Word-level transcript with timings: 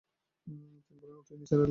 তিনি 0.87 0.99
বললেন, 1.01 1.17
উঠি 1.21 1.33
নিসার 1.33 1.57
আলি 1.57 1.59
সাহেব? 1.59 1.69